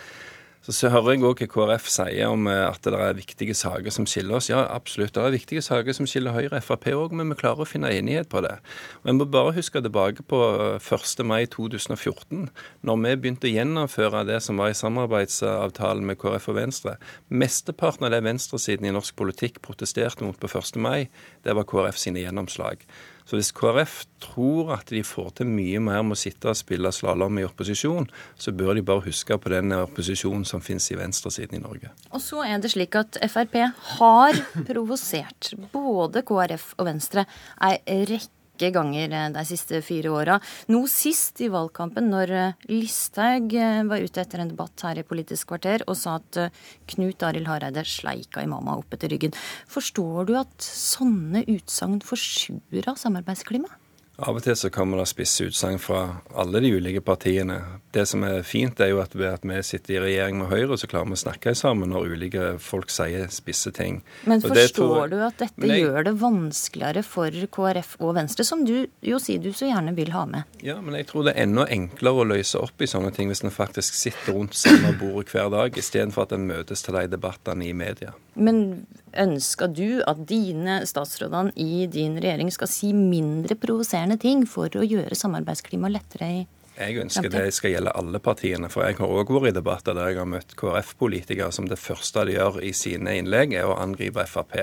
Så 0.66 0.90
hører 0.90 1.14
jeg 1.14 1.22
òg 1.22 1.42
hva 1.44 1.48
KrF 1.54 1.90
sier 1.94 2.32
om 2.34 2.48
eh, 2.50 2.64
at 2.66 2.82
det 2.82 2.98
er 2.98 3.18
viktige 3.18 3.54
saker 3.54 3.94
som 3.94 4.08
skiller 4.10 4.40
oss. 4.40 4.48
Ja, 4.50 4.64
absolutt. 4.74 5.14
Det 5.14 5.22
er 5.22 5.36
viktige 5.36 5.62
saker 5.62 5.94
som 5.94 6.08
skiller 6.10 6.34
Høyre 6.34 6.58
og 6.58 6.66
Frp 6.66 6.88
òg, 6.90 7.14
men 7.14 7.30
vi 7.30 7.38
klarer 7.38 7.62
å 7.62 7.70
finne 7.70 7.92
enighet 7.94 8.32
på 8.32 8.42
det. 8.42 8.56
Og 9.04 9.12
En 9.14 9.20
må 9.20 9.28
bare 9.30 9.54
huske 9.54 9.78
tilbake 9.86 10.26
på 10.26 10.42
1. 10.80 11.22
Eh, 11.22 11.28
mai 11.30 11.46
2014, 11.54 12.50
når 12.82 13.02
vi 13.04 13.14
begynte 13.22 13.50
å 13.50 13.54
gjennomføre 13.54 14.26
det 14.26 14.42
som 14.42 14.58
var 14.58 14.74
i 14.74 14.80
samarbeidsavtalen 14.82 16.06
med 16.10 16.18
KrF 16.24 16.50
og 16.50 16.58
Venstre. 16.58 16.98
Mesteparten 17.30 18.10
av 18.10 18.16
det 18.16 18.24
venstresiden 18.26 18.90
i 18.90 18.96
norsk 18.96 19.14
politikk 19.22 19.62
protesterte 19.62 20.26
mot 20.26 20.40
på 20.40 20.50
1. 20.50 20.82
mai, 20.82 21.12
det 21.46 21.54
var 21.54 21.70
KrF 21.70 22.02
sine 22.02 22.26
gjennomslag. 22.26 22.82
Så 23.25 23.39
hvis 23.39 23.50
KrF 23.58 24.03
tror 24.22 24.75
at 24.75 24.91
de 24.94 25.01
får 25.05 25.32
til 25.39 25.50
mye 25.50 25.82
mer 25.82 26.03
med 26.05 26.13
å 26.13 26.20
sitte 26.20 26.51
og 26.51 26.60
spille 26.60 26.91
slalåm 26.94 27.39
i 27.41 27.48
opposisjon, 27.48 28.05
så 28.38 28.53
bør 28.53 28.77
de 28.77 28.86
bare 28.86 29.05
huske 29.08 29.38
på 29.41 29.51
den 29.53 29.74
opposisjonen 29.79 30.46
som 30.46 30.62
finnes 30.62 30.91
i 30.94 31.00
venstresiden 31.00 31.58
i 31.58 31.63
Norge. 31.63 31.89
Og 32.13 32.22
så 32.22 32.46
er 32.46 32.62
det 32.62 32.75
slik 32.75 32.98
at 33.00 33.17
Frp 33.25 33.58
har 33.98 34.41
provosert 34.67 35.55
både 35.74 36.22
KrF 36.27 36.74
og 36.77 36.89
Venstre 36.91 37.25
ei 37.65 37.79
rekke 38.05 38.34
rekke 38.56 38.72
ganger 38.74 39.12
eh, 39.12 39.30
de 39.34 39.44
siste 39.46 39.82
fire 39.84 40.10
åra. 40.10 40.40
Nå 40.72 40.86
sist 40.88 41.42
i 41.42 41.50
valgkampen, 41.50 42.10
når 42.10 42.32
eh, 42.32 42.54
Listhaug 42.72 43.54
eh, 43.54 43.84
var 43.84 44.02
ute 44.04 44.22
etter 44.22 44.42
en 44.42 44.50
debatt 44.50 44.82
her 44.84 44.98
i 44.98 45.06
Politisk 45.06 45.50
kvarter 45.52 45.84
og 45.88 45.98
sa 45.98 46.18
at 46.20 46.52
Knut 46.88 47.24
Arild 47.24 47.48
Hareide 47.48 47.86
sleika 47.86 48.44
imama 48.44 48.78
opp 48.80 48.94
etter 48.96 49.12
ryggen. 49.12 49.36
Forstår 49.68 50.26
du 50.30 50.36
at 50.40 50.56
sånne 50.60 51.46
utsagn 51.48 52.02
forsurer 52.04 52.96
samarbeidsklimaet? 52.96 53.85
Av 54.16 54.38
og 54.38 54.44
til 54.46 54.56
så 54.56 54.70
kommer 54.72 55.02
det 55.02 55.10
spisse 55.12 55.50
utsagn 55.50 55.76
fra 55.82 56.22
alle 56.40 56.62
de 56.64 56.70
ulike 56.78 57.02
partiene. 57.04 57.58
Det 57.92 58.06
som 58.08 58.24
er 58.24 58.46
fint, 58.48 58.80
er 58.80 58.94
jo 58.94 59.02
at 59.04 59.16
ved 59.16 59.28
at 59.28 59.44
vi 59.48 59.58
sitter 59.68 59.98
i 59.98 60.02
regjering 60.06 60.40
med 60.40 60.48
Høyre, 60.52 60.78
så 60.80 60.88
klarer 60.88 61.10
vi 61.12 61.18
å 61.18 61.20
snakke 61.20 61.52
sammen 61.58 61.92
når 61.92 62.14
ulike 62.16 62.46
folk 62.64 62.94
sier 62.94 63.28
spisse 63.34 63.74
ting. 63.76 64.02
Men 64.24 64.44
forstår 64.44 65.12
du 65.12 65.18
at 65.20 65.40
dette 65.44 65.68
jeg, 65.68 65.84
gjør 65.84 66.08
det 66.08 66.16
vanskeligere 66.22 67.04
for 67.08 67.40
KrF 67.58 67.96
og 68.00 68.16
Venstre, 68.16 68.48
som 68.48 68.64
du 68.68 68.76
jo 69.04 69.20
sier 69.20 69.44
du 69.44 69.52
så 69.56 69.68
gjerne 69.68 69.96
vil 69.98 70.14
ha 70.16 70.24
med? 70.32 70.58
Ja, 70.64 70.80
men 70.80 70.96
jeg 70.96 71.10
tror 71.12 71.28
det 71.28 71.36
er 71.36 71.44
enda 71.50 71.68
enklere 71.72 72.24
å 72.24 72.30
løse 72.32 72.62
opp 72.64 72.80
i 72.80 72.90
sånne 72.90 73.12
ting 73.16 73.32
hvis 73.32 73.44
en 73.44 73.52
faktisk 73.52 74.00
sitter 74.00 74.38
rundt 74.38 74.56
samme 74.56 74.96
bordet 75.00 75.36
hver 75.36 75.52
dag, 75.52 75.76
istedenfor 75.76 76.24
at 76.24 76.38
en 76.38 76.48
møtes 76.48 76.88
til 76.88 76.96
de 76.96 77.10
debattene 77.12 77.68
i 77.68 77.76
media. 77.76 78.16
Men 78.36 78.86
ønsker 79.15 79.72
du 79.72 80.01
at 80.04 80.25
dine 80.27 80.82
statsrådene 80.88 81.54
i 81.56 81.86
din 81.92 82.18
regjering 82.20 82.51
skal 82.51 82.70
si 82.72 82.92
mindre 82.96 83.56
provoserende 83.60 84.20
ting 84.22 84.44
for 84.50 84.72
å 84.75 84.84
gjøre 84.84 85.15
samarbeidsklimaet 85.15 85.96
lettere 85.96 86.32
i 86.42 86.46
jeg 86.75 86.98
ønsker 87.00 87.30
det 87.32 87.54
skal 87.56 87.72
gjelde 87.72 87.94
alle 87.96 88.20
partiene. 88.20 88.68
For 88.72 88.84
jeg 88.84 88.98
har 89.00 89.12
òg 89.20 89.30
vært 89.32 89.54
i 89.54 89.56
debatter 89.56 89.96
der 89.96 90.12
jeg 90.12 90.20
har 90.20 90.27
møtt 90.27 90.56
KrF-politikere 90.60 91.48
som 91.56 91.70
det 91.72 91.80
første 91.80 92.25
de 92.27 92.36
gjør 92.36 92.60
i 92.68 92.74
sine 92.75 93.13
innlegg, 93.15 93.56
er 93.56 93.70
å 93.70 93.77
angripe 93.80 94.25
Frp. 94.27 94.58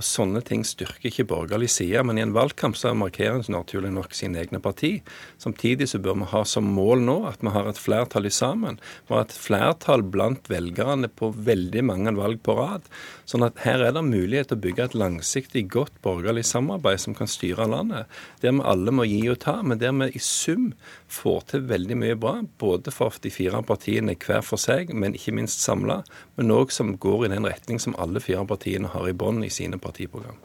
Og 0.00 0.04
Sånne 0.06 0.40
ting 0.40 0.62
styrker 0.64 1.10
ikke 1.10 1.26
borgerlig 1.28 1.68
side, 1.74 2.00
men 2.08 2.16
i 2.16 2.22
en 2.24 2.32
valgkamp 2.32 2.78
så 2.78 2.94
markerer 2.96 3.36
en 3.36 3.52
naturlig 3.52 3.90
nok 3.92 4.14
sine 4.16 4.38
egne 4.40 4.56
parti. 4.64 4.94
Samtidig 5.42 5.90
så 5.90 6.00
bør 6.00 6.16
vi 6.22 6.28
ha 6.30 6.40
som 6.48 6.70
mål 6.72 7.02
nå 7.04 7.16
at 7.28 7.44
vi 7.44 7.52
har 7.52 7.68
et 7.68 7.80
flertall 7.80 8.24
i 8.24 8.32
sammen. 8.32 8.78
Vi 9.04 9.12
har 9.12 9.26
et 9.26 9.34
flertall 9.36 10.00
blant 10.08 10.48
velgerne 10.48 11.10
på 11.12 11.28
veldig 11.36 11.82
mange 11.84 12.14
valg 12.16 12.40
på 12.46 12.56
rad. 12.56 12.88
Sånn 13.28 13.44
at 13.44 13.60
her 13.66 13.84
er 13.84 13.92
det 13.92 14.04
mulighet 14.06 14.48
til 14.48 14.56
å 14.56 14.62
bygge 14.64 14.86
et 14.88 14.96
langsiktig, 14.96 15.66
godt 15.74 16.00
borgerlig 16.00 16.46
samarbeid 16.48 17.04
som 17.04 17.18
kan 17.18 17.28
styre 17.28 17.68
landet. 17.68 18.08
Der 18.40 18.56
vi 18.56 18.64
alle 18.72 18.96
må 18.96 19.04
gi 19.04 19.20
og 19.28 19.38
ta, 19.44 19.58
men 19.60 19.82
der 19.84 19.92
vi 20.00 20.08
i 20.16 20.24
sum 20.24 20.70
får 21.12 21.44
til 21.52 21.68
veldig 21.68 22.00
mye 22.00 22.16
bra. 22.16 22.38
Både 22.62 22.94
for 22.94 23.20
de 23.20 23.34
fire 23.34 23.60
partiene 23.68 24.16
hver 24.16 24.40
for 24.48 24.56
seg, 24.56 24.94
men 24.96 25.18
ikke 25.18 25.36
minst 25.36 25.60
samla. 25.60 26.00
Men 26.40 26.56
òg 26.56 26.72
som 26.72 26.96
går 26.96 27.28
i 27.28 27.32
den 27.36 27.52
retning 27.52 27.84
som 27.84 27.98
alle 28.00 28.24
fire 28.24 28.48
partiene 28.48 28.88
har 28.96 29.12
i 29.12 29.12
bånn 29.12 29.44
i 29.44 29.52
sine 29.52 29.76
partier 29.76 29.89
partiprogram. 29.90 30.38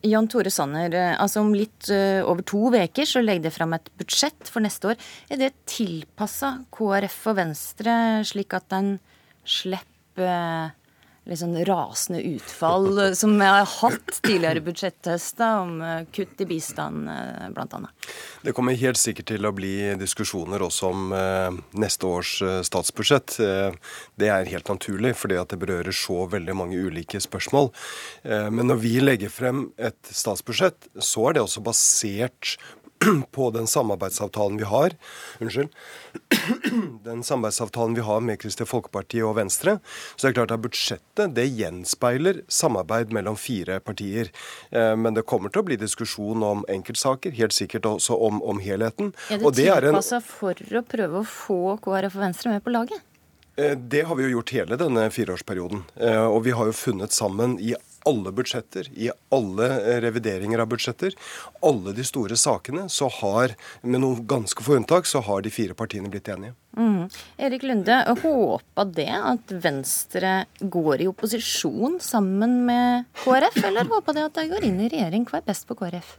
Jan 0.00 0.28
Tore 0.32 0.48
Sanner, 0.48 0.94
eh, 0.96 1.14
altså 1.20 1.42
om 1.44 1.52
litt 1.52 1.90
uh, 1.92 2.24
over 2.24 2.40
to 2.48 2.70
uker 2.72 3.04
så 3.04 3.20
legger 3.20 3.50
det 3.50 3.52
fram 3.52 3.74
et 3.76 3.90
budsjett 4.00 4.48
for 4.48 4.64
neste 4.64 4.94
år. 4.94 5.08
Er 5.28 5.40
det 5.42 5.52
tilpassa 5.68 6.54
KrF 6.72 7.18
og 7.28 7.36
Venstre, 7.36 7.94
slik 8.24 8.56
at 8.56 8.70
den 8.72 8.94
slipper 9.44 10.72
litt 11.30 11.40
sånn 11.40 11.58
rasende 11.66 12.20
utfall 12.34 13.14
som 13.16 13.36
vi 13.38 13.46
har 13.46 13.68
hatt 13.68 14.16
tidligere 14.24 14.62
budsjetthøster, 14.66 15.60
om 15.62 15.80
eh, 15.84 16.02
kutt 16.14 16.42
i 16.42 16.46
bistand 16.50 17.10
eh, 17.10 17.46
bl.a. 17.54 17.80
Det 18.42 18.54
kommer 18.56 18.78
helt 18.80 18.98
sikkert 18.98 19.30
til 19.30 19.46
å 19.46 19.52
bli 19.54 19.74
diskusjoner 20.00 20.64
også 20.66 20.90
om 20.90 21.14
eh, 21.14 21.60
neste 21.78 22.10
års 22.10 22.32
statsbudsjett. 22.66 23.36
Det 24.18 24.30
er 24.32 24.50
helt 24.50 24.70
naturlig, 24.72 25.14
fordi 25.18 25.38
at 25.38 25.52
det 25.52 25.60
berører 25.62 25.94
så 25.94 26.24
veldig 26.30 26.56
mange 26.56 26.80
ulike 26.80 27.20
spørsmål. 27.22 27.70
Men 28.24 28.68
når 28.68 28.80
vi 28.82 28.92
legger 29.02 29.32
frem 29.32 29.64
et 29.80 30.10
statsbudsjett, 30.14 30.90
så 30.98 31.28
er 31.28 31.36
det 31.36 31.44
også 31.44 31.62
basert 31.64 32.56
på 33.36 33.50
den 33.50 33.66
samarbeidsavtalen 33.66 34.58
vi 34.60 34.68
har 34.68 34.96
Unnskyld. 35.40 35.68
Den 37.04 37.22
samarbeidsavtalen 37.24 37.94
vi 37.94 38.00
har 38.04 38.20
med 38.20 38.40
Kristelig 38.40 38.68
Folkeparti 38.68 39.22
og 39.24 39.36
Venstre. 39.38 39.78
Så 40.16 40.26
det 40.26 40.30
er 40.30 40.36
klart 40.40 40.54
at 40.54 40.62
budsjettet 40.64 41.34
det 41.36 41.46
gjenspeiler 41.48 42.42
samarbeid 42.50 43.14
mellom 43.14 43.38
fire 43.40 43.80
partier. 43.80 44.30
Eh, 44.70 44.94
men 44.96 45.16
det 45.16 45.24
kommer 45.28 45.52
til 45.52 45.62
å 45.62 45.68
bli 45.70 45.78
diskusjon 45.80 46.44
om 46.44 46.64
enkeltsaker, 46.68 47.34
helt 47.38 47.56
sikkert 47.56 47.88
også 47.88 48.18
om, 48.28 48.42
om 48.42 48.60
helheten. 48.62 49.14
Er 49.30 49.40
det, 49.40 49.54
det 49.56 49.68
tilpassa 49.70 50.20
for 50.24 50.56
å 50.56 50.84
prøve 50.86 51.22
å 51.22 51.28
få 51.28 51.60
KrF 51.84 52.18
og 52.18 52.26
Venstre 52.26 52.54
med 52.54 52.66
på 52.66 52.74
laget? 52.74 53.06
Eh, 53.56 53.78
det 53.78 54.02
har 54.02 54.16
vi 54.16 54.28
jo 54.28 54.34
gjort 54.36 54.52
hele 54.54 54.78
denne 54.80 55.06
fireårsperioden. 55.12 55.84
Eh, 56.00 56.24
og 56.24 56.44
vi 56.46 56.54
har 56.56 56.70
jo 56.70 56.76
funnet 56.76 57.14
sammen 57.16 57.58
i 57.60 57.74
alle 58.08 58.32
budsjetter, 58.32 58.88
i 58.94 59.10
alle 59.34 59.68
eh, 59.80 60.00
revideringer 60.00 60.62
av 60.62 60.70
budsjetter, 60.72 61.14
alle 61.66 61.92
de 61.96 62.04
store 62.06 62.36
sakene, 62.40 62.88
så 62.88 63.10
har, 63.20 63.54
med 63.82 64.02
noen 64.02 64.24
ganske 64.28 64.64
få 64.64 64.78
unntak, 64.80 65.06
så 65.06 65.22
har 65.26 65.44
de 65.44 65.52
fire 65.52 65.76
partiene 65.76 66.10
blitt 66.12 66.30
enige. 66.32 66.54
Mm. 66.76 67.10
Erik 67.36 67.66
Lunde, 67.66 67.98
håpa 68.22 68.86
det 68.86 69.10
at 69.10 69.52
Venstre 69.64 70.34
går 70.60 71.04
i 71.04 71.10
opposisjon 71.10 71.98
sammen 72.04 72.60
med 72.68 73.10
KrF, 73.24 73.62
eller 73.66 73.90
håpa 73.90 74.16
det 74.16 74.26
at 74.30 74.40
de 74.40 74.48
går 74.54 74.68
inn 74.70 74.80
i 74.80 74.90
regjering? 74.92 75.28
Hva 75.28 75.42
er 75.42 75.48
best 75.50 75.68
på 75.68 75.78
KrF? 75.78 76.16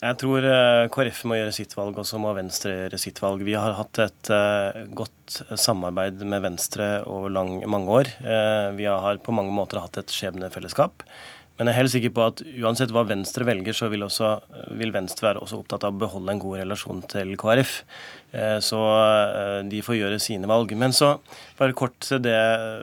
Jeg 0.00 0.16
tror 0.16 0.44
eh, 0.48 0.86
KrF 0.88 1.18
må 1.28 1.36
gjøre 1.36 1.52
sitt 1.52 1.74
valg, 1.76 1.98
og 2.00 2.06
så 2.08 2.16
må 2.20 2.30
Venstre 2.32 2.72
gjøre 2.72 2.98
sitt 3.00 3.18
valg. 3.20 3.42
Vi 3.44 3.52
har 3.52 3.74
hatt 3.76 3.98
et 4.00 4.30
uh, 4.32 4.86
godt 4.96 5.42
samarbeid 5.60 6.22
med 6.24 6.40
Venstre 6.40 7.02
over 7.04 7.28
lang, 7.28 7.58
mange 7.68 7.98
år. 7.98 8.08
Uh, 8.24 8.72
vi 8.78 8.86
har 8.88 9.20
på 9.20 9.34
mange 9.36 9.52
måter 9.52 9.82
hatt 9.82 9.98
et 10.00 10.14
skjebnefellesskap. 10.14 11.04
Men 11.58 11.68
jeg 11.68 11.74
er 11.74 11.78
helt 11.82 11.92
sikker 11.92 12.14
på 12.16 12.22
at 12.30 12.40
uansett 12.62 12.94
hva 12.96 13.02
Venstre 13.10 13.44
velger, 13.44 13.76
så 13.76 13.90
vil, 13.92 14.06
også, 14.06 14.30
vil 14.80 14.94
Venstre 14.94 15.26
være 15.26 15.42
også 15.44 15.58
opptatt 15.60 15.84
av 15.84 15.92
å 15.92 16.00
beholde 16.00 16.32
en 16.32 16.40
god 16.40 16.62
relasjon 16.62 17.02
til 17.12 17.34
KrF. 17.36 17.74
Så 18.64 18.80
de 19.68 19.82
får 19.84 19.98
gjøre 19.98 20.22
sine 20.24 20.48
valg. 20.48 20.72
Men 20.80 20.96
så 20.96 21.10
bare 21.58 21.76
kort 21.76 21.98
til 22.06 22.22
det 22.24 22.38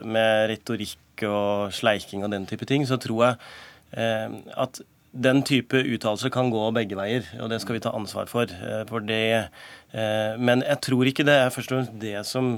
med 0.06 0.44
retorikk 0.52 1.26
og 1.26 1.74
sleiking 1.74 2.22
og 2.22 2.30
den 2.36 2.46
type 2.46 2.70
ting, 2.70 2.86
så 2.86 3.00
tror 3.02 3.24
jeg 3.24 4.06
at 4.54 4.78
den 5.18 5.42
type 5.46 5.80
uttalelser 5.82 6.32
kan 6.34 6.50
gå 6.52 6.62
begge 6.76 6.98
veier, 6.98 7.26
og 7.42 7.50
det 7.52 7.60
skal 7.62 7.78
vi 7.78 7.82
ta 7.84 7.92
ansvar 7.96 8.30
for. 8.30 8.50
Eh, 8.50 8.84
for 8.88 9.04
det, 9.04 9.48
eh, 9.92 10.34
men 10.38 10.62
jeg 10.66 10.80
tror 10.86 11.10
ikke 11.10 11.26
det 11.26 11.36
er 11.38 11.54
først 11.54 11.72
og 11.72 11.78
fremst 11.78 12.00
det 12.02 12.26
som 12.26 12.52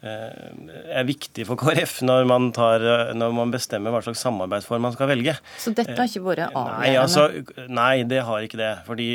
er 0.00 1.04
viktig 1.04 1.44
for 1.44 1.60
KrF 1.60 1.98
når 2.08 2.28
man, 2.30 2.50
tar, 2.56 2.80
når 3.12 3.34
man, 3.36 3.52
bestemmer 3.52 3.92
hva 3.92 4.00
slags 4.04 4.22
samarbeidsform 4.24 4.86
man 4.88 4.94
skal 4.96 5.10
velge. 5.10 5.34
Så 5.60 5.74
dette 5.76 5.96
har 5.98 6.08
ikke 6.08 6.24
vært 6.24 6.46
avgjørende? 6.48 6.78
Nei, 6.80 6.92
altså, 6.96 7.26
nei, 7.68 7.94
det 8.08 8.22
har 8.24 8.46
ikke 8.46 8.60
det. 8.62 8.74
Fordi 8.88 9.10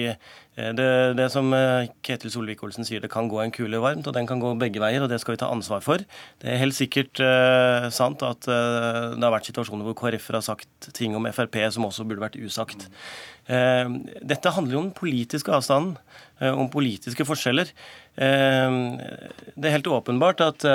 Eh, 0.56 0.72
det, 0.72 0.88
det, 1.20 1.28
som 1.34 1.52
eh, 1.56 1.90
Ketil 2.06 2.32
Solvik-Olsen 2.32 2.88
sier, 2.88 3.02
det 3.04 3.12
kan 3.12 3.28
gå 3.32 3.42
en 3.44 3.54
kule 3.54 3.80
varmt, 3.84 4.08
og 4.08 4.16
den 4.16 4.28
kan 4.28 4.40
gå 4.40 4.54
begge 4.60 4.80
veier, 4.80 5.04
og 5.04 5.12
det 5.12 5.20
skal 5.22 5.36
vi 5.36 5.42
ta 5.44 5.52
ansvar 5.52 5.84
for. 5.84 6.04
Det 6.42 6.52
er 6.52 6.62
helt 6.62 6.78
sikkert 6.78 7.20
uh, 7.20 7.90
sant 7.94 8.24
at 8.24 8.48
uh, 8.48 9.16
det 9.16 9.24
har 9.24 9.34
vært 9.34 9.50
situasjoner 9.50 9.88
hvor 9.88 9.98
KrF-er 10.00 10.40
har 10.40 10.46
sagt 10.46 10.90
ting 10.96 11.16
om 11.18 11.28
Frp 11.36 11.60
som 11.76 11.88
også 11.88 12.08
burde 12.08 12.24
vært 12.24 12.40
usagt. 12.40 12.88
Uh, 12.88 13.35
dette 13.46 14.54
handler 14.56 14.74
jo 14.74 14.80
om 14.82 14.88
den 14.88 14.98
politiske 14.98 15.54
avstanden, 15.54 16.00
om 16.42 16.68
politiske 16.74 17.24
forskjeller. 17.28 17.70
det 18.18 19.68
er 19.70 19.76
helt 19.76 19.90
åpenbart 19.92 20.42
at 20.42 20.66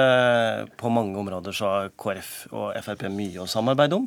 på 0.79 0.93
mange 0.95 1.19
områder 1.19 1.57
så 1.57 1.73
har 1.73 1.91
KrF 2.01 2.31
og 2.55 2.79
Frp 2.87 3.09
mye 3.11 3.43
å 3.43 3.49
samarbeide 3.51 3.99
om. 3.99 4.07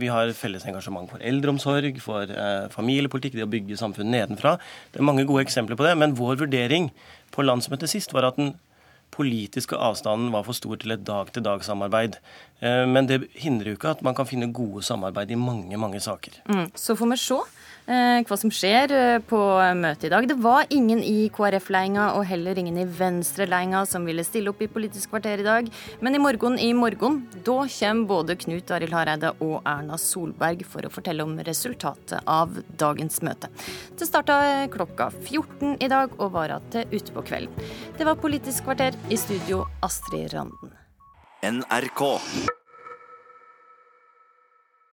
vi 0.00 0.08
har 0.08 0.32
felles 0.38 0.64
engasjement 0.64 1.12
for 1.12 1.20
eldreomsorg, 1.20 2.00
for 2.00 2.32
familiepolitikk, 2.72 3.36
det 3.36 3.46
å 3.46 3.52
bygge 3.52 3.80
samfunnet 3.80 4.16
nedenfra. 4.16 4.56
Det 4.90 5.02
er 5.02 5.10
mange 5.12 5.28
gode 5.28 5.44
eksempler 5.44 5.76
på 5.76 5.86
det. 5.86 5.94
Men 6.00 6.16
vår 6.18 6.40
vurdering 6.46 6.90
på 7.32 7.44
landsmøtet 7.44 7.92
sist 7.92 8.16
var 8.16 8.32
at 8.32 8.40
den 8.40 8.54
politiske 9.12 9.76
avstanden 9.76 10.32
var 10.32 10.46
for 10.46 10.56
stor 10.56 10.80
til 10.80 10.94
et 10.94 11.04
dag-til-dag-samarbeid. 11.06 12.18
Eh, 12.64 12.84
men 12.88 13.08
det 13.10 13.22
hindrer 13.38 13.72
jo 13.72 13.78
ikke 13.78 13.92
at 13.96 14.04
man 14.06 14.16
kan 14.16 14.28
finne 14.28 14.52
gode 14.54 14.84
samarbeid 14.86 15.30
i 15.30 15.38
mange 15.38 15.78
mange 15.80 16.00
saker. 16.00 16.40
Mm, 16.48 16.70
så 16.74 16.96
får 16.98 17.12
vi 17.12 17.20
se 17.20 17.40
hva 17.86 18.36
som 18.38 18.50
skjer 18.52 18.92
eh, 18.94 19.18
på 19.26 19.38
møtet 19.78 20.06
i 20.06 20.12
dag. 20.12 20.26
Det 20.28 20.36
var 20.42 20.70
ingen 20.70 21.02
i 21.02 21.28
KrF-leinga 21.34 22.12
og 22.16 22.24
heller 22.28 22.58
ingen 22.58 22.78
i 22.78 22.86
Venstre-leinga 22.86 23.82
som 23.90 24.06
ville 24.06 24.24
stille 24.26 24.52
opp 24.52 24.62
i 24.62 24.70
Politisk 24.70 25.10
kvarter 25.10 25.42
i 25.42 25.46
dag. 25.46 25.70
Men 26.00 26.14
i 26.14 26.22
morgen 26.22 26.58
i 26.62 26.70
morgen, 26.76 27.22
da 27.42 27.58
kommer 27.66 28.08
både 28.08 28.38
Knut 28.38 28.70
Arild 28.70 28.94
Hareide 28.94 29.34
og 29.40 29.58
Erna 29.66 29.98
Solberg 29.98 30.64
for 30.68 30.86
å 30.86 30.92
fortelle 30.92 31.26
om 31.26 31.34
resultatet 31.42 32.22
av 32.26 32.54
dagens 32.78 33.20
møte. 33.26 33.50
Det 33.98 34.08
starta 34.08 34.68
klokka 34.72 35.10
14 35.10 35.78
i 35.82 35.90
dag 35.90 36.14
og 36.18 36.32
varer 36.36 36.62
til 36.72 36.98
utpå 37.00 37.26
kvelden. 37.26 37.70
Det 37.98 38.06
var 38.08 38.20
Politisk 38.22 38.68
kvarter 38.68 38.94
i 39.10 39.18
studio, 39.18 39.64
Astrid 39.82 40.30
Randen. 40.32 40.76
NRK. 41.42 42.61